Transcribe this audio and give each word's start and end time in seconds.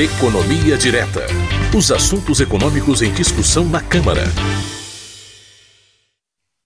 Economia 0.00 0.78
Direta. 0.78 1.26
Os 1.76 1.92
assuntos 1.92 2.40
econômicos 2.40 3.02
em 3.02 3.12
discussão 3.12 3.66
na 3.66 3.82
Câmara. 3.82 4.22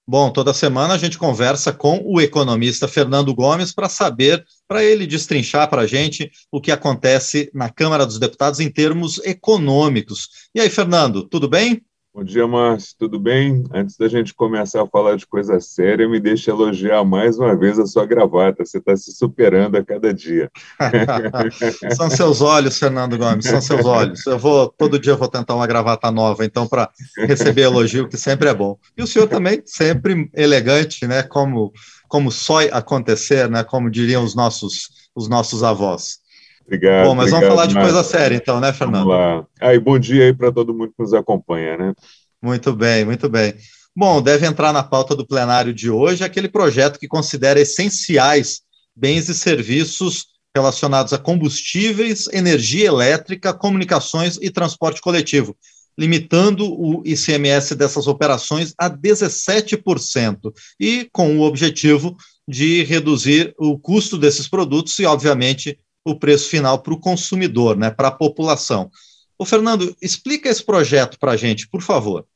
Bom, 0.06 0.30
toda 0.30 0.54
semana 0.54 0.94
a 0.94 0.96
gente 0.96 1.18
conversa 1.18 1.72
com 1.72 2.00
o 2.04 2.20
economista 2.20 2.86
Fernando 2.86 3.34
Gomes 3.34 3.72
para 3.72 3.88
saber, 3.88 4.44
para 4.68 4.84
ele 4.84 5.04
destrinchar 5.04 5.68
para 5.68 5.82
a 5.82 5.86
gente 5.88 6.30
o 6.48 6.60
que 6.60 6.70
acontece 6.70 7.50
na 7.52 7.68
Câmara 7.68 8.06
dos 8.06 8.20
Deputados 8.20 8.60
em 8.60 8.70
termos 8.70 9.18
econômicos. 9.24 10.28
E 10.54 10.60
aí, 10.60 10.70
Fernando, 10.70 11.28
tudo 11.28 11.48
bem? 11.48 11.82
Bom 12.16 12.22
dia, 12.22 12.46
Márcio, 12.46 12.94
tudo 12.96 13.18
bem? 13.18 13.64
Antes 13.72 13.96
da 13.96 14.06
gente 14.06 14.32
começar 14.32 14.84
a 14.84 14.86
falar 14.86 15.16
de 15.16 15.26
coisa 15.26 15.58
séria, 15.58 16.08
me 16.08 16.20
deixa 16.20 16.52
elogiar 16.52 17.02
mais 17.02 17.36
uma 17.40 17.56
vez 17.56 17.76
a 17.76 17.86
sua 17.86 18.06
gravata. 18.06 18.64
Você 18.64 18.78
está 18.78 18.96
se 18.96 19.10
superando 19.10 19.74
a 19.74 19.84
cada 19.84 20.14
dia. 20.14 20.48
são 21.96 22.08
seus 22.08 22.40
olhos, 22.40 22.78
Fernando 22.78 23.18
Gomes, 23.18 23.46
são 23.46 23.60
seus 23.60 23.84
olhos. 23.84 24.24
Eu 24.26 24.38
vou 24.38 24.68
todo 24.68 24.96
dia 24.96 25.14
eu 25.14 25.16
vou 25.16 25.26
tentar 25.26 25.56
uma 25.56 25.66
gravata 25.66 26.08
nova, 26.12 26.44
então 26.44 26.68
para 26.68 26.88
receber 27.26 27.62
elogio, 27.62 28.08
que 28.08 28.16
sempre 28.16 28.48
é 28.48 28.54
bom. 28.54 28.78
E 28.96 29.02
o 29.02 29.08
senhor 29.08 29.26
também 29.26 29.60
sempre 29.66 30.30
elegante, 30.34 31.08
né? 31.08 31.24
Como 31.24 31.72
como 32.06 32.30
só 32.30 32.60
acontecer, 32.70 33.50
né? 33.50 33.64
Como 33.64 33.90
diriam 33.90 34.22
os 34.22 34.36
nossos 34.36 35.10
os 35.16 35.28
nossos 35.28 35.64
avós. 35.64 36.20
Obrigado. 36.66 37.06
Bom, 37.06 37.14
mas 37.14 37.32
obrigado, 37.32 37.40
vamos 37.40 37.54
falar 37.54 37.66
de 37.66 37.74
coisa 37.74 38.04
séria, 38.04 38.36
então, 38.36 38.60
né, 38.60 38.72
Fernando? 38.72 39.06
Vamos 39.06 39.14
lá. 39.14 39.46
Aí, 39.60 39.78
bom 39.78 39.98
dia 39.98 40.24
aí 40.24 40.32
para 40.32 40.50
todo 40.50 40.74
mundo 40.74 40.88
que 40.88 41.02
nos 41.02 41.12
acompanha, 41.12 41.76
né? 41.76 41.94
Muito 42.42 42.72
bem, 42.72 43.04
muito 43.04 43.28
bem. 43.28 43.54
Bom, 43.96 44.20
deve 44.20 44.46
entrar 44.46 44.72
na 44.72 44.82
pauta 44.82 45.14
do 45.14 45.26
plenário 45.26 45.72
de 45.72 45.88
hoje 45.88 46.24
aquele 46.24 46.48
projeto 46.48 46.98
que 46.98 47.06
considera 47.06 47.60
essenciais 47.60 48.62
bens 48.96 49.28
e 49.28 49.34
serviços 49.34 50.26
relacionados 50.54 51.12
a 51.12 51.18
combustíveis, 51.18 52.28
energia 52.32 52.86
elétrica, 52.86 53.52
comunicações 53.52 54.38
e 54.40 54.50
transporte 54.50 55.00
coletivo, 55.00 55.56
limitando 55.98 56.66
o 56.66 57.02
ICMS 57.04 57.74
dessas 57.74 58.06
operações 58.06 58.72
a 58.78 58.88
17%, 58.88 60.52
e 60.78 61.08
com 61.12 61.38
o 61.38 61.42
objetivo 61.42 62.16
de 62.46 62.84
reduzir 62.84 63.54
o 63.58 63.78
custo 63.78 64.18
desses 64.18 64.48
produtos 64.48 64.98
e, 64.98 65.06
obviamente, 65.06 65.78
o 66.04 66.18
preço 66.18 66.50
final 66.50 66.80
para 66.80 66.92
o 66.92 67.00
consumidor, 67.00 67.76
né, 67.76 67.90
para 67.90 68.08
a 68.08 68.12
população. 68.12 68.90
O 69.38 69.44
Fernando, 69.44 69.96
explica 70.00 70.48
esse 70.48 70.64
projeto 70.64 71.18
para 71.18 71.32
a 71.32 71.36
gente, 71.36 71.68
por 71.68 71.82
favor. 71.82 72.26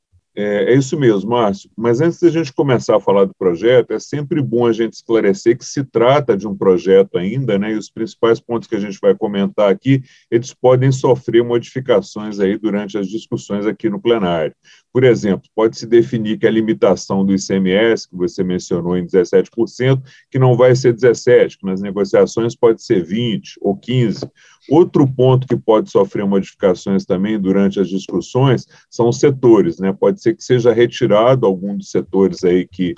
É, 0.41 0.73
é, 0.73 0.75
isso 0.77 0.97
mesmo, 0.97 1.31
Márcio. 1.31 1.69
Mas 1.77 2.01
antes 2.01 2.21
da 2.21 2.31
gente 2.31 2.53
começar 2.53 2.97
a 2.97 3.01
falar 3.01 3.25
do 3.25 3.35
projeto, 3.35 3.91
é 3.93 3.99
sempre 3.99 4.41
bom 4.41 4.69
a 4.69 4.73
gente 4.73 4.93
esclarecer 4.93 5.59
que 5.59 5.65
se 5.65 5.83
trata 5.83 6.37
de 6.37 6.47
um 6.47 6.57
projeto 6.57 7.19
ainda, 7.19 7.59
né? 7.59 7.73
E 7.73 7.77
os 7.77 7.91
principais 7.91 8.39
pontos 8.39 8.69
que 8.69 8.77
a 8.77 8.79
gente 8.79 9.01
vai 9.03 9.17
comentar 9.17 9.69
aqui, 9.69 10.01
eles 10.31 10.55
podem 10.55 10.93
sofrer 10.93 11.43
modificações 11.43 12.39
aí 12.39 12.57
durante 12.57 12.97
as 12.97 13.09
discussões 13.09 13.67
aqui 13.67 13.91
no 13.91 14.01
plenário. 14.01 14.55
Por 14.93 15.03
exemplo, 15.03 15.51
pode-se 15.57 15.89
definir 15.89 16.39
que 16.39 16.47
a 16.47 16.53
limitação 16.53 17.25
do 17.25 17.35
ICMS, 17.35 18.09
que 18.09 18.15
você 18.15 18.45
mencionou 18.45 18.97
em 18.97 19.05
17%, 19.05 20.01
que 20.31 20.39
não 20.39 20.57
vai 20.57 20.77
ser 20.77 20.95
17%, 20.95 21.57
que 21.59 21.67
nas 21.67 21.81
negociações 21.81 22.55
pode 22.55 22.81
ser 22.81 23.05
20% 23.05 23.55
ou 23.61 23.77
15%. 23.77 24.31
Outro 24.69 25.07
ponto 25.07 25.47
que 25.47 25.57
pode 25.57 25.91
sofrer 25.91 26.27
modificações 26.27 27.05
também 27.05 27.39
durante 27.39 27.81
as 27.81 27.89
discussões 27.89 28.67
são 28.91 29.09
os 29.09 29.19
setores, 29.19 29.79
né? 29.79 29.93
Pode 29.93 30.21
ser 30.21 30.35
que 30.35 30.45
seja 30.45 30.73
retirado 30.73 31.47
algum 31.47 31.77
dos 31.77 31.91
setores 31.91 32.45
aí 32.45 32.67
que 32.67 32.95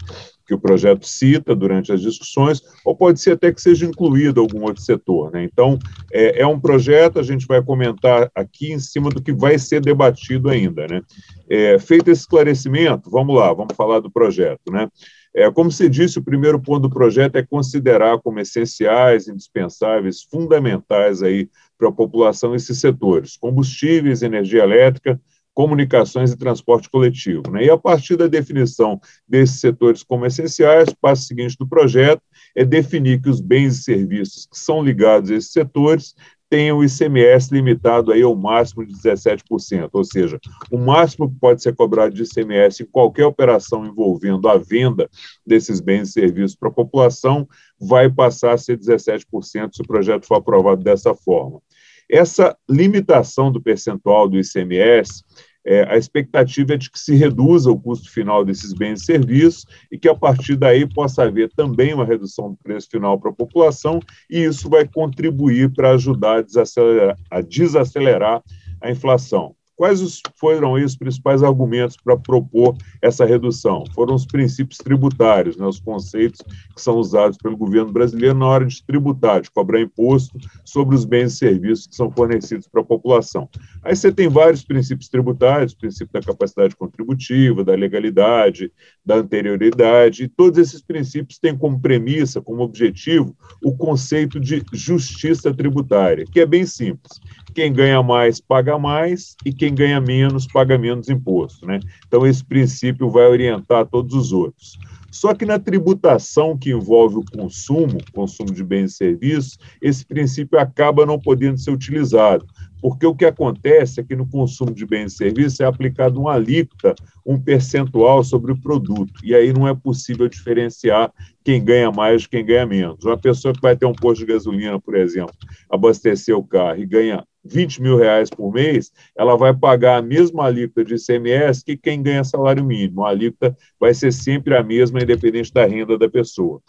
que 0.50 0.54
o 0.54 0.58
projeto 0.58 1.06
cita 1.06 1.54
durante 1.54 1.92
as 1.92 2.00
discussões, 2.00 2.60
ou 2.84 2.96
pode 2.96 3.20
ser 3.20 3.34
até 3.34 3.52
que 3.52 3.62
seja 3.62 3.86
incluído 3.86 4.40
algum 4.40 4.64
outro 4.64 4.82
setor. 4.82 5.30
Né? 5.30 5.44
Então, 5.44 5.78
é, 6.12 6.40
é, 6.42 6.46
um 6.46 6.58
projeto, 6.58 7.20
a 7.20 7.22
gente 7.22 7.46
vai 7.46 7.62
comentar 7.62 8.28
aqui 8.34 8.72
em 8.72 8.78
cima 8.80 9.10
do 9.10 9.22
que 9.22 9.32
vai 9.32 9.60
ser 9.60 9.80
debatido 9.80 10.48
ainda. 10.48 10.88
Né? 10.88 11.02
É, 11.48 11.78
feito 11.78 12.10
esse 12.10 12.22
esclarecimento, 12.22 13.08
vamos 13.08 13.36
lá, 13.36 13.52
vamos 13.52 13.76
falar 13.76 14.00
do 14.00 14.10
projeto. 14.10 14.72
Né? 14.72 14.88
É, 15.34 15.50
como 15.50 15.70
se 15.70 15.88
disse, 15.88 16.18
o 16.18 16.24
primeiro 16.24 16.60
ponto 16.60 16.82
do 16.82 16.90
projeto 16.90 17.36
é 17.36 17.46
considerar 17.46 18.18
como 18.20 18.40
essenciais, 18.40 19.28
indispensáveis, 19.28 20.22
fundamentais 20.22 21.22
aí 21.22 21.48
para 21.78 21.88
a 21.88 21.92
população 21.92 22.54
esses 22.54 22.78
setores: 22.78 23.36
combustíveis, 23.36 24.22
energia 24.22 24.62
elétrica, 24.62 25.20
comunicações 25.54 26.32
e 26.32 26.36
transporte 26.36 26.88
coletivo. 26.90 27.42
Né? 27.50 27.64
E 27.64 27.70
a 27.70 27.76
partir 27.76 28.16
da 28.16 28.26
definição 28.26 29.00
desses 29.28 29.60
setores 29.60 30.02
como 30.02 30.26
essenciais, 30.26 30.88
o 30.88 30.96
passo 31.00 31.24
seguinte 31.24 31.56
do 31.58 31.68
projeto 31.68 32.22
é 32.56 32.64
definir 32.64 33.20
que 33.20 33.28
os 33.28 33.40
bens 33.40 33.78
e 33.78 33.82
serviços 33.82 34.46
que 34.46 34.58
são 34.58 34.82
ligados 34.82 35.30
a 35.30 35.34
esses 35.34 35.52
setores 35.52 36.14
tenham 36.50 36.78
o 36.78 36.84
ICMS 36.84 37.54
limitado 37.54 38.10
aí 38.10 38.22
ao 38.22 38.34
máximo 38.34 38.84
de 38.84 38.92
17%, 38.92 39.88
ou 39.92 40.02
seja, 40.02 40.38
o 40.70 40.76
máximo 40.76 41.30
que 41.30 41.38
pode 41.38 41.62
ser 41.62 41.76
cobrado 41.76 42.12
de 42.12 42.24
ICMS 42.24 42.82
em 42.82 42.86
qualquer 42.86 43.24
operação 43.24 43.86
envolvendo 43.86 44.48
a 44.48 44.58
venda 44.58 45.08
desses 45.46 45.80
bens 45.80 46.10
e 46.10 46.12
serviços 46.12 46.56
para 46.56 46.68
a 46.68 46.72
população 46.72 47.48
vai 47.80 48.10
passar 48.10 48.54
a 48.54 48.58
ser 48.58 48.76
17% 48.76 49.24
se 49.72 49.80
o 49.80 49.86
projeto 49.86 50.26
for 50.26 50.34
aprovado 50.34 50.82
dessa 50.82 51.14
forma. 51.14 51.62
Essa 52.10 52.56
limitação 52.68 53.52
do 53.52 53.62
percentual 53.62 54.28
do 54.28 54.36
ICMS, 54.36 55.22
é, 55.64 55.82
a 55.92 55.96
expectativa 55.96 56.74
é 56.74 56.76
de 56.76 56.90
que 56.90 56.98
se 56.98 57.14
reduza 57.14 57.70
o 57.70 57.78
custo 57.78 58.10
final 58.10 58.44
desses 58.44 58.72
bens 58.72 59.02
e 59.02 59.04
serviços 59.04 59.66
e 59.90 59.98
que, 59.98 60.08
a 60.08 60.14
partir 60.14 60.56
daí, 60.56 60.86
possa 60.86 61.24
haver 61.24 61.50
também 61.54 61.92
uma 61.92 62.04
redução 62.04 62.50
do 62.50 62.56
preço 62.56 62.88
final 62.90 63.18
para 63.18 63.30
a 63.30 63.34
população, 63.34 64.00
e 64.30 64.42
isso 64.44 64.68
vai 64.68 64.86
contribuir 64.86 65.72
para 65.72 65.92
ajudar 65.92 66.38
a 66.38 66.42
desacelerar, 66.42 67.16
a 67.30 67.40
desacelerar 67.40 68.42
a 68.80 68.90
inflação. 68.90 69.54
Quais 69.80 70.20
foram 70.36 70.74
os 70.74 70.94
principais 70.94 71.42
argumentos 71.42 71.96
para 71.96 72.14
propor 72.14 72.76
essa 73.00 73.24
redução? 73.24 73.82
Foram 73.94 74.14
os 74.14 74.26
princípios 74.26 74.76
tributários, 74.76 75.56
né, 75.56 75.64
os 75.64 75.80
conceitos 75.80 76.42
que 76.76 76.82
são 76.82 76.96
usados 76.96 77.38
pelo 77.38 77.56
governo 77.56 77.90
brasileiro 77.90 78.36
na 78.36 78.46
hora 78.46 78.66
de 78.66 78.84
tributar, 78.84 79.40
de 79.40 79.50
cobrar 79.50 79.80
imposto 79.80 80.38
sobre 80.66 80.94
os 80.94 81.06
bens 81.06 81.32
e 81.32 81.36
serviços 81.36 81.86
que 81.86 81.96
são 81.96 82.10
fornecidos 82.10 82.68
para 82.68 82.82
a 82.82 82.84
população. 82.84 83.48
Aí 83.82 83.96
você 83.96 84.12
tem 84.12 84.28
vários 84.28 84.62
princípios 84.62 85.08
tributários, 85.08 85.72
princípio 85.72 86.12
da 86.12 86.20
capacidade 86.20 86.76
contributiva, 86.76 87.64
da 87.64 87.74
legalidade, 87.74 88.70
da 89.02 89.14
anterioridade, 89.14 90.24
e 90.24 90.28
todos 90.28 90.58
esses 90.58 90.82
princípios 90.82 91.38
têm 91.38 91.56
como 91.56 91.80
premissa, 91.80 92.42
como 92.42 92.62
objetivo, 92.62 93.34
o 93.64 93.74
conceito 93.74 94.38
de 94.38 94.62
justiça 94.74 95.54
tributária, 95.54 96.26
que 96.30 96.38
é 96.38 96.44
bem 96.44 96.66
simples. 96.66 97.18
Quem 97.54 97.72
ganha 97.72 98.02
mais, 98.02 98.40
paga 98.40 98.78
mais, 98.78 99.36
e 99.44 99.52
quem 99.52 99.74
ganha 99.74 100.00
menos, 100.00 100.46
paga 100.46 100.78
menos 100.78 101.08
imposto. 101.08 101.66
Né? 101.66 101.80
Então, 102.06 102.26
esse 102.26 102.44
princípio 102.44 103.10
vai 103.10 103.26
orientar 103.26 103.86
todos 103.86 104.14
os 104.14 104.32
outros. 104.32 104.78
Só 105.10 105.34
que 105.34 105.44
na 105.44 105.58
tributação 105.58 106.56
que 106.56 106.70
envolve 106.70 107.16
o 107.16 107.24
consumo, 107.36 107.98
consumo 108.12 108.52
de 108.52 108.62
bens 108.62 108.92
e 108.92 108.96
serviços, 108.96 109.58
esse 109.82 110.06
princípio 110.06 110.58
acaba 110.58 111.04
não 111.04 111.18
podendo 111.18 111.58
ser 111.58 111.72
utilizado, 111.72 112.46
porque 112.80 113.04
o 113.04 113.14
que 113.14 113.24
acontece 113.24 114.00
é 114.00 114.04
que 114.04 114.14
no 114.14 114.26
consumo 114.26 114.72
de 114.72 114.86
bens 114.86 115.12
e 115.12 115.16
serviços 115.16 115.60
é 115.60 115.64
aplicado 115.64 116.20
uma 116.20 116.34
alíquota, 116.34 116.94
um 117.26 117.38
percentual 117.38 118.22
sobre 118.22 118.52
o 118.52 118.60
produto, 118.60 119.12
e 119.22 119.34
aí 119.34 119.52
não 119.52 119.66
é 119.66 119.74
possível 119.74 120.28
diferenciar 120.28 121.12
quem 121.44 121.62
ganha 121.62 121.90
mais 121.90 122.22
de 122.22 122.28
quem 122.28 122.44
ganha 122.44 122.64
menos. 122.64 123.04
Uma 123.04 123.18
pessoa 123.18 123.52
que 123.52 123.60
vai 123.60 123.76
ter 123.76 123.86
um 123.86 123.92
posto 123.92 124.20
de 124.20 124.32
gasolina, 124.32 124.80
por 124.80 124.94
exemplo, 124.94 125.34
abastecer 125.68 126.36
o 126.36 126.44
carro 126.44 126.80
e 126.80 126.86
ganha 126.86 127.24
20 127.44 127.80
mil 127.80 127.96
reais 127.96 128.30
por 128.30 128.52
mês, 128.52 128.92
ela 129.16 129.36
vai 129.36 129.54
pagar 129.56 129.98
a 129.98 130.02
mesma 130.02 130.46
alíquota 130.46 130.84
de 130.84 130.94
ICMS 130.94 131.64
que 131.64 131.76
quem 131.76 132.02
ganha 132.02 132.24
salário 132.24 132.64
mínimo. 132.64 133.04
A 133.04 133.10
alíquota 133.10 133.56
vai 133.78 133.94
ser 133.94 134.12
sempre 134.12 134.56
a 134.56 134.62
mesma, 134.62 135.00
independente 135.00 135.52
da 135.52 135.64
renda 135.64 135.98
da 135.98 136.08
pessoa. 136.08 136.62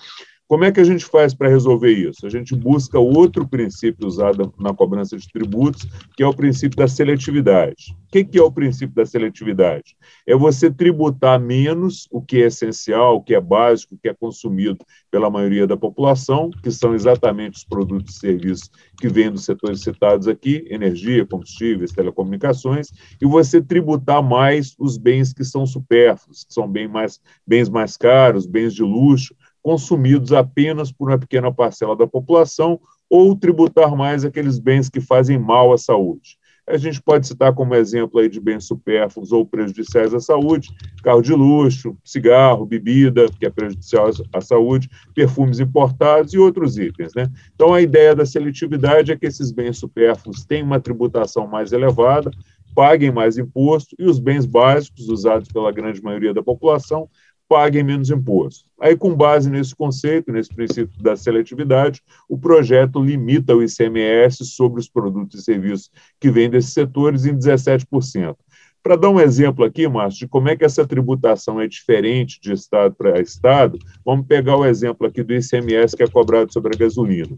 Como 0.52 0.66
é 0.66 0.72
que 0.74 0.82
a 0.82 0.84
gente 0.84 1.06
faz 1.06 1.34
para 1.34 1.48
resolver 1.48 1.94
isso? 1.94 2.28
A 2.28 2.30
gente 2.30 2.54
busca 2.54 3.00
outro 3.00 3.48
princípio 3.48 4.06
usado 4.06 4.54
na 4.60 4.74
cobrança 4.74 5.16
de 5.16 5.26
tributos, 5.32 5.88
que 6.14 6.22
é 6.22 6.28
o 6.28 6.34
princípio 6.34 6.76
da 6.76 6.90
seletividade. 6.90 7.96
O 8.06 8.12
que 8.12 8.38
é 8.38 8.44
o 8.44 8.52
princípio 8.52 8.94
da 8.94 9.06
seletividade? 9.06 9.96
É 10.28 10.36
você 10.36 10.70
tributar 10.70 11.40
menos 11.40 12.06
o 12.12 12.22
que 12.22 12.44
é 12.44 12.48
essencial, 12.48 13.16
o 13.16 13.24
que 13.24 13.34
é 13.34 13.40
básico, 13.40 13.96
o 13.96 13.98
que 13.98 14.10
é 14.10 14.14
consumido 14.14 14.86
pela 15.10 15.30
maioria 15.30 15.66
da 15.66 15.78
população, 15.78 16.50
que 16.62 16.70
são 16.70 16.94
exatamente 16.94 17.56
os 17.60 17.64
produtos 17.64 18.18
e 18.18 18.20
serviços 18.20 18.70
que 19.00 19.08
vêm 19.08 19.32
dos 19.32 19.46
setores 19.46 19.80
citados 19.80 20.28
aqui, 20.28 20.68
energia, 20.70 21.26
combustíveis, 21.26 21.94
telecomunicações, 21.94 22.90
e 23.22 23.26
você 23.26 23.62
tributar 23.62 24.22
mais 24.22 24.76
os 24.78 24.98
bens 24.98 25.32
que 25.32 25.46
são 25.46 25.66
supérfluos, 25.66 26.44
que 26.44 26.54
são 26.54 26.68
bem 26.68 26.90
mais, 26.90 27.22
bens 27.48 27.70
mais 27.70 27.96
caros, 27.96 28.46
bens 28.46 28.74
de 28.74 28.84
luxo, 28.84 29.34
consumidos 29.62 30.34
apenas 30.34 30.92
por 30.92 31.10
uma 31.10 31.18
pequena 31.18 31.52
parcela 31.54 31.96
da 31.96 32.08
população 32.08 32.80
ou 33.10 33.36
tributar 33.36 33.96
mais 33.96 34.24
aqueles 34.24 34.58
bens 34.58 34.90
que 34.90 35.02
fazem 35.02 35.38
mal 35.38 35.74
à 35.74 35.78
saúde. 35.78 36.40
A 36.68 36.78
gente 36.78 37.02
pode 37.02 37.28
citar 37.28 37.54
como 37.54 37.76
exemplo 37.76 38.20
aí 38.20 38.30
de 38.30 38.40
bens 38.40 38.66
supérfluos 38.66 39.32
ou 39.32 39.46
prejudiciais 39.46 40.14
à 40.14 40.20
saúde, 40.20 40.70
carro 41.04 41.22
de 41.22 41.34
luxo, 41.34 41.98
cigarro, 42.04 42.66
bebida, 42.66 43.26
que 43.40 43.46
é 43.46 43.50
prejudicial 43.50 44.10
à 44.32 44.40
saúde, 44.40 44.90
perfumes 45.14 45.60
importados 45.60 46.34
e 46.34 46.38
outros 46.38 46.78
itens. 46.78 47.14
Né? 47.14 47.30
Então, 47.54 47.74
a 47.74 47.82
ideia 47.82 48.16
da 48.16 48.26
seletividade 48.26 49.12
é 49.12 49.18
que 49.18 49.26
esses 49.26 49.52
bens 49.52 49.80
supérfluos 49.80 50.46
têm 50.46 50.64
uma 50.64 50.80
tributação 50.80 51.48
mais 51.48 51.74
elevada, 51.74 52.32
paguem 52.74 53.12
mais 53.12 53.38
imposto 53.38 53.96
e 54.00 54.06
os 54.06 54.20
bens 54.20 54.46
básicos 54.46 55.10
usados 55.10 55.50
pela 55.52 55.72
grande 55.72 56.02
maioria 56.02 56.34
da 56.34 56.44
população 56.44 57.10
paguem 57.52 57.84
menos 57.84 58.10
imposto. 58.10 58.64
Aí, 58.80 58.96
com 58.96 59.14
base 59.14 59.50
nesse 59.50 59.76
conceito, 59.76 60.32
nesse 60.32 60.56
princípio 60.56 61.04
da 61.04 61.18
seletividade, 61.18 62.02
o 62.30 62.38
projeto 62.38 63.04
limita 63.04 63.54
o 63.54 63.62
ICMS 63.62 64.46
sobre 64.46 64.80
os 64.80 64.88
produtos 64.88 65.42
e 65.42 65.44
serviços 65.44 65.92
que 66.18 66.32
vêm 66.32 66.50
desses 66.50 66.72
setores 66.72 67.26
em 67.26 67.38
17%. 67.38 68.38
Para 68.82 68.96
dar 68.96 69.10
um 69.10 69.20
exemplo 69.20 69.66
aqui, 69.66 69.86
Márcio, 69.86 70.22
de 70.22 70.28
como 70.30 70.48
é 70.48 70.56
que 70.56 70.64
essa 70.64 70.88
tributação 70.88 71.60
é 71.60 71.68
diferente 71.68 72.40
de 72.42 72.54
estado 72.54 72.96
para 72.96 73.20
estado, 73.20 73.78
vamos 74.06 74.26
pegar 74.28 74.56
o 74.56 74.66
exemplo 74.66 75.06
aqui 75.06 75.22
do 75.22 75.34
ICMS 75.34 75.98
que 75.98 76.04
é 76.04 76.08
cobrado 76.08 76.54
sobre 76.54 76.74
a 76.74 76.80
gasolina. 76.80 77.36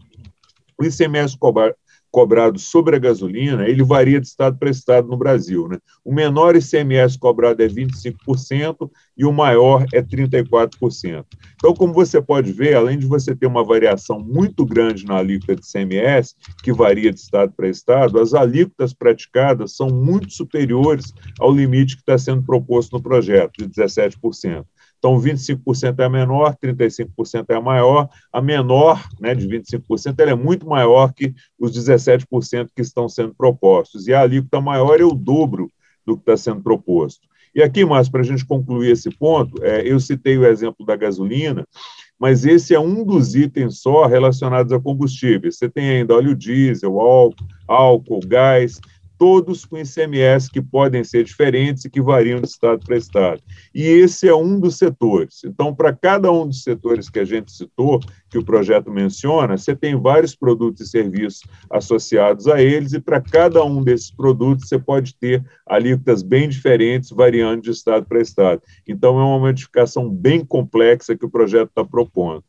O 0.80 0.84
ICMS 0.84 1.36
cobrado 2.14 2.60
sobre 2.60 2.94
a 2.94 2.98
gasolina, 3.00 3.68
ele 3.68 3.82
varia 3.82 4.20
de 4.20 4.28
estado 4.28 4.56
para 4.56 4.70
estado 4.70 5.08
no 5.08 5.16
Brasil. 5.16 5.66
Né? 5.66 5.78
O 6.04 6.14
menor 6.14 6.54
ICMS 6.54 7.18
cobrado 7.18 7.60
é 7.60 7.66
25% 7.66 8.88
e 9.18 9.24
o 9.24 9.32
maior 9.32 9.84
é 9.92 10.00
34%. 10.00 11.24
Então, 11.56 11.74
como 11.74 11.92
você 11.92 12.22
pode 12.22 12.52
ver, 12.52 12.76
além 12.76 12.96
de 13.00 13.04
você 13.04 13.34
ter 13.34 13.48
uma 13.48 13.64
variação 13.64 14.20
muito 14.20 14.64
grande 14.64 15.04
na 15.04 15.16
alíquota 15.16 15.56
de 15.56 15.66
ICMS, 15.66 16.36
que 16.62 16.72
varia 16.72 17.12
de 17.12 17.18
estado 17.18 17.52
para 17.56 17.68
estado, 17.68 18.20
as 18.20 18.32
alíquotas 18.32 18.94
praticadas 18.94 19.74
são 19.74 19.88
muito 19.88 20.32
superiores 20.32 21.12
ao 21.40 21.52
limite 21.52 21.96
que 21.96 22.02
está 22.02 22.16
sendo 22.16 22.44
proposto 22.44 22.92
no 22.92 23.02
projeto, 23.02 23.58
de 23.58 23.68
17%. 23.68 24.64
Então, 25.04 25.20
25% 25.20 25.98
é 25.98 26.08
menor, 26.08 26.56
35% 26.56 27.44
é 27.50 27.60
maior. 27.60 28.08
A 28.32 28.40
menor, 28.40 29.06
né, 29.20 29.34
de 29.34 29.46
25%, 29.46 30.18
ela 30.18 30.30
é 30.30 30.34
muito 30.34 30.66
maior 30.66 31.12
que 31.12 31.34
os 31.60 31.72
17% 31.72 32.70
que 32.74 32.80
estão 32.80 33.06
sendo 33.06 33.34
propostos. 33.34 34.08
E 34.08 34.14
a 34.14 34.22
alíquota 34.22 34.62
maior 34.62 34.98
é 34.98 35.04
o 35.04 35.12
dobro 35.12 35.70
do 36.06 36.16
que 36.16 36.22
está 36.22 36.38
sendo 36.38 36.62
proposto. 36.62 37.28
E 37.54 37.62
aqui, 37.62 37.84
mais 37.84 38.08
para 38.08 38.22
a 38.22 38.24
gente 38.24 38.46
concluir 38.46 38.92
esse 38.92 39.10
ponto, 39.10 39.62
é, 39.62 39.86
eu 39.86 40.00
citei 40.00 40.38
o 40.38 40.46
exemplo 40.46 40.86
da 40.86 40.96
gasolina, 40.96 41.68
mas 42.18 42.46
esse 42.46 42.74
é 42.74 42.80
um 42.80 43.04
dos 43.04 43.34
itens 43.34 43.80
só 43.80 44.06
relacionados 44.06 44.72
a 44.72 44.80
combustíveis. 44.80 45.58
Você 45.58 45.68
tem 45.68 45.98
ainda 45.98 46.14
óleo 46.14 46.34
diesel, 46.34 46.98
álcool, 46.98 47.46
álcool 47.68 48.20
gás, 48.26 48.80
todos 49.24 49.64
com 49.64 49.78
ICMS 49.78 50.50
que 50.50 50.60
podem 50.60 51.02
ser 51.02 51.24
diferentes 51.24 51.86
e 51.86 51.88
que 51.88 52.02
variam 52.02 52.42
de 52.42 52.46
estado 52.46 52.84
para 52.84 52.94
estado. 52.94 53.40
E 53.74 53.82
esse 53.82 54.28
é 54.28 54.34
um 54.34 54.60
dos 54.60 54.76
setores. 54.76 55.40
Então, 55.46 55.74
para 55.74 55.94
cada 55.94 56.30
um 56.30 56.46
dos 56.46 56.62
setores 56.62 57.08
que 57.08 57.20
a 57.20 57.24
gente 57.24 57.50
citou, 57.50 58.00
que 58.28 58.36
o 58.36 58.44
projeto 58.44 58.90
menciona, 58.90 59.56
você 59.56 59.74
tem 59.74 59.98
vários 59.98 60.36
produtos 60.36 60.82
e 60.82 60.90
serviços 60.90 61.40
associados 61.70 62.46
a 62.48 62.60
eles, 62.60 62.92
e 62.92 63.00
para 63.00 63.18
cada 63.18 63.64
um 63.64 63.82
desses 63.82 64.10
produtos 64.10 64.68
você 64.68 64.78
pode 64.78 65.14
ter 65.14 65.42
alíquotas 65.66 66.22
bem 66.22 66.46
diferentes, 66.46 67.08
variando 67.08 67.62
de 67.62 67.70
estado 67.70 68.04
para 68.04 68.20
estado. 68.20 68.60
Então, 68.86 69.18
é 69.18 69.24
uma 69.24 69.38
modificação 69.38 70.06
bem 70.06 70.44
complexa 70.44 71.16
que 71.16 71.24
o 71.24 71.30
projeto 71.30 71.70
está 71.70 71.82
propondo. 71.82 72.44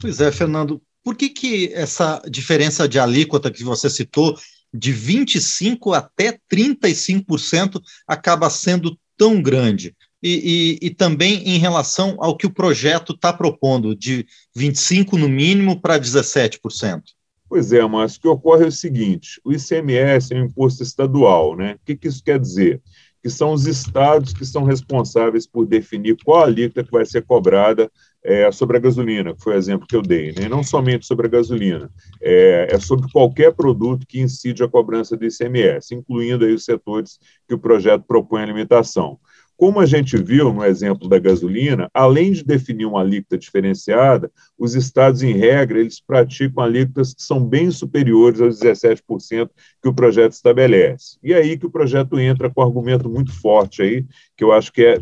Pois 0.00 0.18
é, 0.18 0.32
Fernando. 0.32 0.80
Por 1.04 1.14
que, 1.14 1.28
que 1.28 1.70
essa 1.74 2.22
diferença 2.26 2.88
de 2.88 2.98
alíquota 2.98 3.50
que 3.50 3.62
você 3.62 3.90
citou 3.90 4.34
de 4.74 4.92
25% 4.92 5.94
até 5.94 6.36
35% 6.52 7.80
acaba 8.08 8.50
sendo 8.50 8.98
tão 9.16 9.40
grande. 9.40 9.94
E, 10.20 10.78
e, 10.82 10.86
e, 10.86 10.90
também 10.90 11.46
em 11.46 11.58
relação 11.58 12.16
ao 12.18 12.36
que 12.36 12.46
o 12.46 12.52
projeto 12.52 13.12
está 13.12 13.30
propondo, 13.30 13.94
de 13.94 14.26
25% 14.56 15.12
no 15.18 15.28
mínimo 15.28 15.80
para 15.80 16.00
17%. 16.00 17.02
Pois 17.46 17.72
é, 17.72 17.86
mas 17.86 18.16
o 18.16 18.20
que 18.20 18.28
ocorre 18.28 18.64
é 18.64 18.68
o 18.68 18.72
seguinte: 18.72 19.38
o 19.44 19.52
ICMS 19.52 20.32
é 20.32 20.40
um 20.40 20.46
imposto 20.46 20.82
estadual, 20.82 21.54
né? 21.54 21.74
O 21.74 21.78
que, 21.84 21.94
que 21.94 22.08
isso 22.08 22.24
quer 22.24 22.40
dizer? 22.40 22.82
Que 23.22 23.28
são 23.28 23.52
os 23.52 23.66
estados 23.66 24.32
que 24.32 24.46
são 24.46 24.64
responsáveis 24.64 25.46
por 25.46 25.66
definir 25.66 26.16
qual 26.24 26.42
alíquota 26.42 26.82
que 26.82 26.90
vai 26.90 27.04
ser 27.04 27.22
cobrada 27.22 27.92
é, 28.24 28.50
sobre 28.50 28.78
a 28.78 28.80
gasolina, 28.80 29.34
que 29.34 29.42
foi 29.42 29.54
o 29.54 29.58
exemplo 29.58 29.86
que 29.86 29.94
eu 29.94 30.00
dei, 30.00 30.32
né? 30.32 30.48
não 30.48 30.62
somente 30.62 31.06
sobre 31.06 31.26
a 31.26 31.30
gasolina, 31.30 31.90
é, 32.22 32.68
é, 32.70 32.80
sobre 32.80 33.10
qualquer 33.12 33.52
produto 33.52 34.06
que 34.06 34.20
incide 34.20 34.64
a 34.64 34.68
cobrança 34.68 35.14
do 35.14 35.26
ICMS, 35.26 35.94
incluindo 35.94 36.44
aí 36.44 36.54
os 36.54 36.64
setores 36.64 37.18
que 37.46 37.54
o 37.54 37.58
projeto 37.58 38.04
propõe 38.08 38.42
a 38.42 38.46
limitação. 38.46 39.18
Como 39.56 39.78
a 39.78 39.86
gente 39.86 40.16
viu 40.16 40.52
no 40.52 40.64
exemplo 40.64 41.08
da 41.08 41.18
gasolina, 41.18 41.88
além 41.94 42.32
de 42.32 42.42
definir 42.42 42.86
uma 42.86 43.00
alíquota 43.00 43.38
diferenciada, 43.38 44.32
os 44.58 44.74
estados, 44.74 45.22
em 45.22 45.32
regra, 45.32 45.78
eles 45.78 46.00
praticam 46.00 46.64
alíquotas 46.64 47.14
que 47.14 47.22
são 47.22 47.44
bem 47.44 47.70
superiores 47.70 48.40
aos 48.40 48.58
17% 48.58 49.48
que 49.80 49.88
o 49.88 49.94
projeto 49.94 50.32
estabelece. 50.32 51.18
E 51.22 51.32
aí 51.32 51.56
que 51.56 51.66
o 51.66 51.70
projeto 51.70 52.18
entra 52.18 52.50
com 52.50 52.62
um 52.62 52.64
argumento 52.64 53.08
muito 53.08 53.32
forte 53.32 53.80
aí, 53.80 54.04
que 54.36 54.42
eu 54.42 54.50
acho 54.50 54.72
que 54.72 54.84
é 54.84 54.98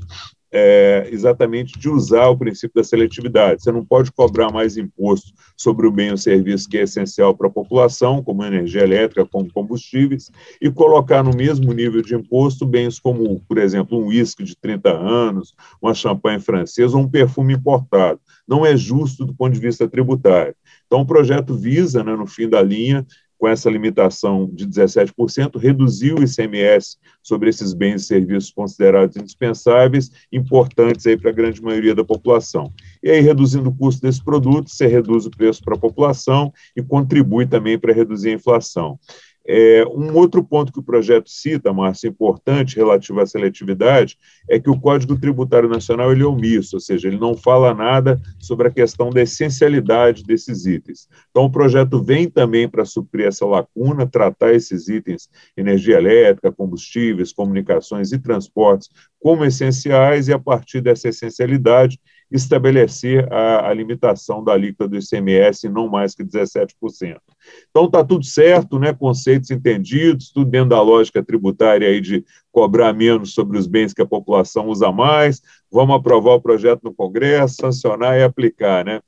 é, 0.52 1.08
exatamente 1.10 1.78
de 1.78 1.88
usar 1.88 2.28
o 2.28 2.36
princípio 2.36 2.74
da 2.74 2.84
seletividade. 2.84 3.62
Você 3.62 3.72
não 3.72 3.84
pode 3.84 4.12
cobrar 4.12 4.52
mais 4.52 4.76
imposto 4.76 5.32
sobre 5.56 5.86
o 5.86 5.90
bem 5.90 6.10
ou 6.10 6.16
serviço 6.16 6.68
que 6.68 6.76
é 6.76 6.82
essencial 6.82 7.34
para 7.34 7.48
a 7.48 7.50
população, 7.50 8.22
como 8.22 8.44
energia 8.44 8.82
elétrica, 8.82 9.24
como 9.24 9.50
combustíveis, 9.50 10.30
e 10.60 10.70
colocar 10.70 11.22
no 11.22 11.34
mesmo 11.34 11.72
nível 11.72 12.02
de 12.02 12.14
imposto 12.14 12.66
bens 12.66 12.98
como, 12.98 13.40
por 13.48 13.56
exemplo, 13.56 13.98
um 13.98 14.08
uísque 14.08 14.44
de 14.44 14.54
30 14.54 14.90
anos, 14.90 15.54
uma 15.80 15.94
champanhe 15.94 16.38
francesa 16.38 16.96
ou 16.96 17.02
um 17.02 17.08
perfume 17.08 17.54
importado. 17.54 18.20
Não 18.46 18.66
é 18.66 18.76
justo 18.76 19.24
do 19.24 19.34
ponto 19.34 19.54
de 19.54 19.60
vista 19.60 19.88
tributário. 19.88 20.54
Então, 20.86 21.00
o 21.00 21.06
projeto 21.06 21.54
visa, 21.54 22.04
né, 22.04 22.14
no 22.14 22.26
fim 22.26 22.46
da 22.46 22.60
linha, 22.60 23.06
com 23.42 23.48
essa 23.48 23.68
limitação 23.68 24.48
de 24.52 24.68
17%, 24.68 25.58
reduziu 25.58 26.14
o 26.14 26.22
ICMS 26.22 26.96
sobre 27.20 27.50
esses 27.50 27.74
bens 27.74 28.02
e 28.02 28.06
serviços 28.06 28.52
considerados 28.52 29.16
indispensáveis, 29.16 30.12
importantes 30.30 31.04
para 31.20 31.30
a 31.30 31.34
grande 31.34 31.60
maioria 31.60 31.92
da 31.92 32.04
população. 32.04 32.72
E 33.02 33.10
aí, 33.10 33.20
reduzindo 33.20 33.68
o 33.68 33.74
custo 33.74 34.00
desse 34.00 34.22
produto, 34.22 34.70
você 34.70 34.86
reduz 34.86 35.26
o 35.26 35.30
preço 35.30 35.60
para 35.64 35.74
a 35.74 35.78
população 35.78 36.52
e 36.76 36.82
contribui 36.84 37.44
também 37.44 37.76
para 37.76 37.92
reduzir 37.92 38.30
a 38.30 38.34
inflação. 38.34 38.96
É, 39.46 39.84
um 39.86 40.14
outro 40.14 40.42
ponto 40.44 40.72
que 40.72 40.78
o 40.78 40.82
projeto 40.82 41.28
cita, 41.28 41.72
Márcio, 41.72 42.08
importante, 42.08 42.76
relativo 42.76 43.20
à 43.20 43.26
seletividade, 43.26 44.16
é 44.48 44.58
que 44.58 44.70
o 44.70 44.78
Código 44.78 45.18
Tributário 45.18 45.68
Nacional 45.68 46.12
ele 46.12 46.22
é 46.22 46.26
omisso, 46.26 46.76
ou 46.76 46.80
seja, 46.80 47.08
ele 47.08 47.18
não 47.18 47.36
fala 47.36 47.74
nada 47.74 48.20
sobre 48.38 48.68
a 48.68 48.70
questão 48.70 49.10
da 49.10 49.22
essencialidade 49.22 50.22
desses 50.22 50.64
itens. 50.64 51.08
Então, 51.30 51.44
o 51.44 51.50
projeto 51.50 52.02
vem 52.02 52.28
também 52.28 52.68
para 52.68 52.84
suprir 52.84 53.26
essa 53.26 53.44
lacuna, 53.44 54.06
tratar 54.06 54.54
esses 54.54 54.88
itens, 54.88 55.28
energia 55.56 55.96
elétrica, 55.96 56.52
combustíveis, 56.52 57.32
comunicações 57.32 58.12
e 58.12 58.18
transportes, 58.18 58.88
como 59.18 59.44
essenciais, 59.44 60.28
e 60.28 60.32
a 60.32 60.38
partir 60.38 60.80
dessa 60.80 61.08
essencialidade, 61.08 61.98
estabelecer 62.30 63.30
a, 63.32 63.68
a 63.68 63.74
limitação 63.74 64.42
da 64.42 64.52
alíquota 64.52 64.88
do 64.88 64.96
ICMS 64.96 65.66
em 65.66 65.70
não 65.70 65.88
mais 65.88 66.14
que 66.14 66.24
17%. 66.24 67.18
Então 67.70 67.86
está 67.86 68.04
tudo 68.04 68.24
certo, 68.24 68.78
né? 68.78 68.92
conceitos 68.92 69.50
entendidos, 69.50 70.30
tudo 70.30 70.50
dentro 70.50 70.70
da 70.70 70.82
lógica 70.82 71.22
tributária 71.22 71.88
aí 71.88 72.00
de 72.00 72.24
cobrar 72.50 72.92
menos 72.92 73.34
sobre 73.34 73.58
os 73.58 73.66
bens 73.66 73.92
que 73.94 74.02
a 74.02 74.06
população 74.06 74.68
usa 74.68 74.92
mais, 74.92 75.42
vamos 75.70 75.96
aprovar 75.96 76.34
o 76.34 76.40
projeto 76.40 76.82
no 76.84 76.94
Congresso, 76.94 77.56
sancionar 77.60 78.18
e 78.18 78.22
aplicar, 78.22 78.84
né? 78.84 79.00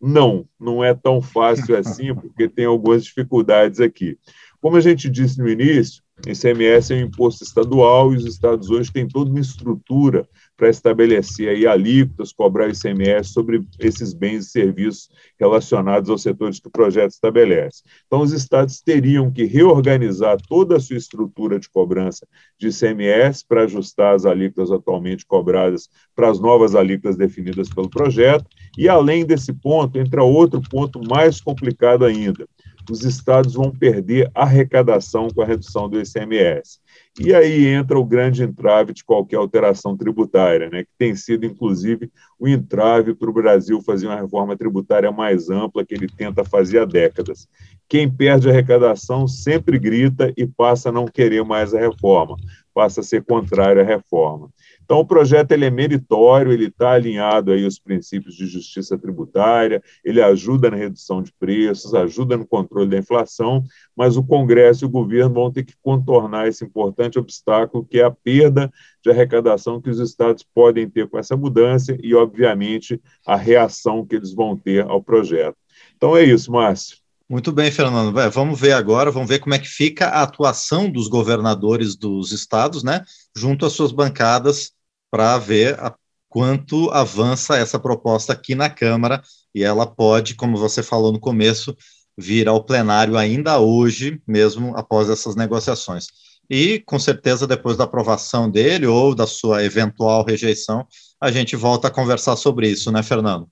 Não, 0.00 0.46
não 0.60 0.84
é 0.84 0.92
tão 0.92 1.22
fácil 1.22 1.76
assim, 1.78 2.14
porque 2.14 2.48
tem 2.48 2.66
algumas 2.66 3.04
dificuldades 3.04 3.80
aqui. 3.80 4.18
Como 4.64 4.78
a 4.78 4.80
gente 4.80 5.10
disse 5.10 5.38
no 5.38 5.46
início, 5.46 6.02
ICMS 6.26 6.90
é 6.90 6.96
um 6.96 7.00
imposto 7.00 7.44
estadual 7.44 8.14
e 8.14 8.16
os 8.16 8.24
estados 8.24 8.70
hoje 8.70 8.90
têm 8.90 9.06
toda 9.06 9.28
uma 9.28 9.38
estrutura 9.38 10.26
para 10.56 10.70
estabelecer 10.70 11.50
aí 11.50 11.66
alíquotas, 11.66 12.32
cobrar 12.32 12.70
ICMS 12.70 13.28
sobre 13.28 13.62
esses 13.78 14.14
bens 14.14 14.46
e 14.46 14.50
serviços 14.50 15.10
relacionados 15.38 16.08
aos 16.08 16.22
setores 16.22 16.58
que 16.60 16.68
o 16.68 16.70
projeto 16.70 17.10
estabelece. 17.10 17.82
Então, 18.06 18.22
os 18.22 18.32
estados 18.32 18.80
teriam 18.80 19.30
que 19.30 19.44
reorganizar 19.44 20.38
toda 20.48 20.78
a 20.78 20.80
sua 20.80 20.96
estrutura 20.96 21.60
de 21.60 21.68
cobrança 21.68 22.26
de 22.58 22.68
ICMS 22.68 23.44
para 23.46 23.64
ajustar 23.64 24.14
as 24.14 24.24
alíquotas 24.24 24.72
atualmente 24.72 25.26
cobradas 25.26 25.90
para 26.16 26.30
as 26.30 26.40
novas 26.40 26.74
alíquotas 26.74 27.18
definidas 27.18 27.68
pelo 27.68 27.90
projeto, 27.90 28.46
e 28.78 28.88
além 28.88 29.26
desse 29.26 29.52
ponto, 29.52 29.98
entra 29.98 30.24
outro 30.24 30.62
ponto 30.70 31.02
mais 31.06 31.38
complicado 31.38 32.06
ainda 32.06 32.48
os 32.90 33.04
estados 33.04 33.54
vão 33.54 33.70
perder 33.70 34.30
arrecadação 34.34 35.28
com 35.28 35.42
a 35.42 35.46
redução 35.46 35.88
do 35.88 36.00
ICMS. 36.00 36.78
E 37.20 37.32
aí 37.32 37.68
entra 37.68 37.98
o 37.98 38.04
grande 38.04 38.42
entrave 38.42 38.92
de 38.92 39.04
qualquer 39.04 39.36
alteração 39.36 39.96
tributária, 39.96 40.68
né, 40.68 40.82
que 40.82 40.90
tem 40.98 41.14
sido, 41.14 41.46
inclusive, 41.46 42.10
o 42.38 42.48
entrave 42.48 43.14
para 43.14 43.30
o 43.30 43.32
Brasil 43.32 43.80
fazer 43.80 44.06
uma 44.06 44.20
reforma 44.20 44.56
tributária 44.56 45.12
mais 45.12 45.48
ampla 45.48 45.84
que 45.84 45.94
ele 45.94 46.08
tenta 46.08 46.44
fazer 46.44 46.80
há 46.80 46.84
décadas. 46.84 47.48
Quem 47.88 48.10
perde 48.10 48.50
arrecadação 48.50 49.28
sempre 49.28 49.78
grita 49.78 50.32
e 50.36 50.44
passa 50.44 50.88
a 50.88 50.92
não 50.92 51.06
querer 51.06 51.44
mais 51.44 51.72
a 51.72 51.78
reforma, 51.78 52.36
passa 52.74 53.00
a 53.00 53.04
ser 53.04 53.22
contrário 53.22 53.80
à 53.80 53.84
reforma. 53.84 54.50
Então, 54.84 54.98
o 54.98 55.06
projeto 55.06 55.52
ele 55.52 55.64
é 55.64 55.70
meritório, 55.70 56.52
ele 56.52 56.66
está 56.66 56.92
alinhado 56.92 57.50
aí 57.50 57.64
aos 57.64 57.78
princípios 57.78 58.34
de 58.34 58.46
justiça 58.46 58.98
tributária, 58.98 59.82
ele 60.04 60.20
ajuda 60.20 60.70
na 60.70 60.76
redução 60.76 61.22
de 61.22 61.32
preços, 61.32 61.94
ajuda 61.94 62.36
no 62.36 62.46
controle 62.46 62.88
da 62.90 62.98
inflação, 62.98 63.64
mas 63.96 64.16
o 64.16 64.22
Congresso 64.22 64.84
e 64.84 64.86
o 64.86 64.90
governo 64.90 65.34
vão 65.34 65.50
ter 65.50 65.64
que 65.64 65.74
contornar 65.82 66.48
esse 66.48 66.64
importante 66.64 67.18
obstáculo, 67.18 67.84
que 67.84 67.98
é 67.98 68.04
a 68.04 68.10
perda 68.10 68.70
de 69.02 69.10
arrecadação 69.10 69.80
que 69.80 69.90
os 69.90 69.98
estados 69.98 70.44
podem 70.54 70.88
ter 70.88 71.08
com 71.08 71.18
essa 71.18 71.36
mudança 71.36 71.96
e, 72.02 72.14
obviamente, 72.14 73.00
a 73.26 73.36
reação 73.36 74.04
que 74.04 74.16
eles 74.16 74.34
vão 74.34 74.56
ter 74.56 74.84
ao 74.84 75.02
projeto. 75.02 75.56
Então, 75.96 76.16
é 76.16 76.24
isso, 76.24 76.52
Márcio. 76.52 77.03
Muito 77.34 77.50
bem, 77.50 77.68
Fernando. 77.68 78.14
Vamos 78.30 78.60
ver 78.60 78.74
agora, 78.74 79.10
vamos 79.10 79.28
ver 79.28 79.40
como 79.40 79.56
é 79.56 79.58
que 79.58 79.66
fica 79.66 80.06
a 80.06 80.22
atuação 80.22 80.88
dos 80.88 81.08
governadores 81.08 81.96
dos 81.96 82.30
estados, 82.30 82.84
né, 82.84 83.02
junto 83.36 83.66
às 83.66 83.72
suas 83.72 83.90
bancadas, 83.90 84.70
para 85.10 85.36
ver 85.36 85.74
a, 85.80 85.92
quanto 86.28 86.90
avança 86.92 87.56
essa 87.56 87.76
proposta 87.76 88.32
aqui 88.32 88.54
na 88.54 88.70
Câmara, 88.70 89.20
e 89.52 89.64
ela 89.64 89.84
pode, 89.84 90.36
como 90.36 90.56
você 90.56 90.80
falou 90.80 91.10
no 91.10 91.18
começo, 91.18 91.76
vir 92.16 92.46
ao 92.46 92.62
plenário 92.62 93.18
ainda 93.18 93.58
hoje, 93.58 94.22
mesmo 94.28 94.72
após 94.76 95.10
essas 95.10 95.34
negociações. 95.34 96.06
E, 96.48 96.78
com 96.86 97.00
certeza, 97.00 97.48
depois 97.48 97.76
da 97.76 97.82
aprovação 97.82 98.48
dele 98.48 98.86
ou 98.86 99.12
da 99.12 99.26
sua 99.26 99.64
eventual 99.64 100.24
rejeição, 100.24 100.86
a 101.20 101.32
gente 101.32 101.56
volta 101.56 101.88
a 101.88 101.90
conversar 101.90 102.36
sobre 102.36 102.68
isso, 102.68 102.92
né, 102.92 103.02
Fernando? 103.02 103.48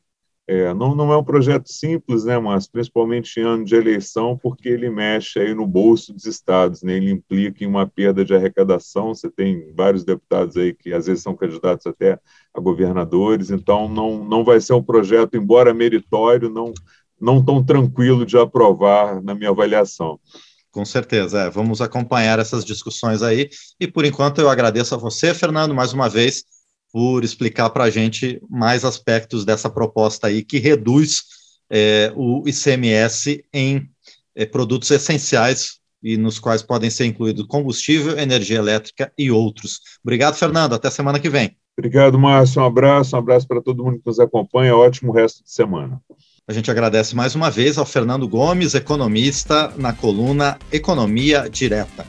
É, 0.48 0.74
não, 0.74 0.94
não 0.94 1.12
é 1.12 1.16
um 1.16 1.22
projeto 1.22 1.72
simples, 1.72 2.24
né, 2.24 2.36
mas 2.36 2.66
principalmente 2.66 3.38
em 3.38 3.44
ano 3.44 3.64
de 3.64 3.76
eleição, 3.76 4.36
porque 4.36 4.68
ele 4.68 4.90
mexe 4.90 5.38
aí 5.38 5.54
no 5.54 5.66
bolso 5.66 6.12
dos 6.12 6.26
estados, 6.26 6.82
né, 6.82 6.96
ele 6.96 7.12
implica 7.12 7.62
em 7.62 7.66
uma 7.66 7.86
perda 7.86 8.24
de 8.24 8.34
arrecadação, 8.34 9.14
você 9.14 9.30
tem 9.30 9.72
vários 9.72 10.04
deputados 10.04 10.56
aí 10.56 10.74
que 10.74 10.92
às 10.92 11.06
vezes 11.06 11.22
são 11.22 11.36
candidatos 11.36 11.86
até 11.86 12.18
a 12.52 12.60
governadores, 12.60 13.50
então 13.50 13.88
não, 13.88 14.24
não 14.24 14.42
vai 14.42 14.60
ser 14.60 14.72
um 14.72 14.82
projeto, 14.82 15.36
embora 15.36 15.72
meritório, 15.72 16.50
não, 16.50 16.74
não 17.20 17.42
tão 17.42 17.64
tranquilo 17.64 18.26
de 18.26 18.36
aprovar 18.36 19.22
na 19.22 19.36
minha 19.36 19.50
avaliação. 19.50 20.18
Com 20.72 20.84
certeza, 20.84 21.42
é. 21.42 21.50
vamos 21.50 21.80
acompanhar 21.80 22.40
essas 22.40 22.64
discussões 22.64 23.22
aí, 23.22 23.48
e 23.78 23.86
por 23.86 24.04
enquanto 24.04 24.40
eu 24.40 24.48
agradeço 24.48 24.94
a 24.94 24.98
você, 24.98 25.32
Fernando, 25.32 25.72
mais 25.72 25.92
uma 25.92 26.08
vez, 26.08 26.42
por 26.92 27.24
explicar 27.24 27.70
para 27.70 27.84
a 27.84 27.90
gente 27.90 28.40
mais 28.50 28.84
aspectos 28.84 29.44
dessa 29.44 29.70
proposta 29.70 30.26
aí 30.26 30.44
que 30.44 30.58
reduz 30.58 31.22
é, 31.70 32.12
o 32.14 32.46
ICMS 32.46 33.42
em 33.52 33.88
é, 34.34 34.44
produtos 34.44 34.90
essenciais 34.90 35.80
e 36.02 36.16
nos 36.16 36.38
quais 36.38 36.62
podem 36.62 36.90
ser 36.90 37.06
incluídos 37.06 37.46
combustível, 37.46 38.18
energia 38.18 38.58
elétrica 38.58 39.10
e 39.16 39.30
outros. 39.30 39.80
Obrigado, 40.04 40.34
Fernando. 40.34 40.74
Até 40.74 40.90
semana 40.90 41.18
que 41.18 41.30
vem. 41.30 41.56
Obrigado, 41.78 42.18
Márcio. 42.18 42.60
Um 42.60 42.66
abraço, 42.66 43.16
um 43.16 43.18
abraço 43.18 43.48
para 43.48 43.62
todo 43.62 43.84
mundo 43.84 43.98
que 43.98 44.06
nos 44.06 44.20
acompanha. 44.20 44.76
Ótimo 44.76 45.12
resto 45.12 45.42
de 45.42 45.50
semana. 45.50 46.00
A 46.46 46.52
gente 46.52 46.70
agradece 46.70 47.14
mais 47.14 47.34
uma 47.34 47.50
vez 47.50 47.78
ao 47.78 47.86
Fernando 47.86 48.28
Gomes, 48.28 48.74
economista, 48.74 49.72
na 49.78 49.92
coluna 49.92 50.58
Economia 50.72 51.48
Direta. 51.48 52.04